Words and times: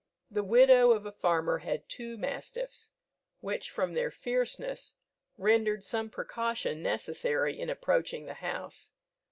The 0.31 0.43
widow 0.43 0.89
of 0.93 1.05
a 1.05 1.11
farmer 1.11 1.59
had 1.59 1.87
two 1.87 2.17
mastiffs, 2.17 2.89
which, 3.39 3.69
from 3.69 3.93
their 3.93 4.09
fierceness, 4.09 4.95
rendered 5.37 5.83
some 5.83 6.09
precaution 6.09 6.81
necessary 6.81 7.59
in 7.59 7.69
approaching 7.69 8.25
the 8.25 8.33
house. 8.33 8.93